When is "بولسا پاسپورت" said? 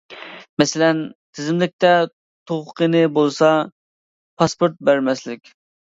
3.21-4.85